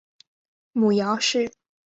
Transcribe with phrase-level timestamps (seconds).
[0.71, 1.51] 母姚氏。